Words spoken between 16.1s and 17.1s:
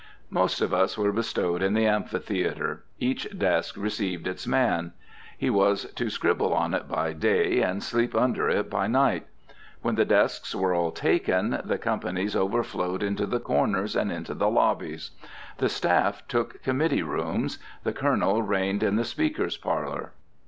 took committee